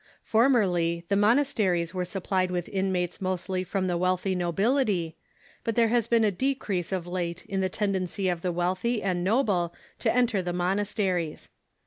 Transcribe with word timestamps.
Formerly 0.23 1.05
the 1.09 1.15
monasteries 1.15 1.93
were 1.93 2.05
supplied 2.05 2.49
with 2.49 2.67
inmates 2.69 3.21
mostly 3.21 3.63
from 3.63 3.85
the 3.85 3.99
wealthy 3.99 4.33
nobility, 4.33 5.15
but 5.63 5.75
there 5.75 5.89
has 5.89 6.07
been 6.07 6.23
a 6.23 6.31
decrease 6.31 6.91
of 6.91 7.05
late 7.05 7.45
in 7.45 7.61
the 7.61 7.69
tendency 7.69 8.27
of 8.27 8.41
the 8.41 8.51
wealthy 8.51 9.03
and 9.03 9.23
noble 9.23 9.75
to 9.99 10.11
enter 10.11 10.41
the 10.41 10.53
monasteries. 10.53 11.49